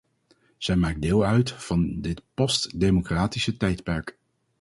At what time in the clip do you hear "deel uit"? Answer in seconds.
1.01-1.51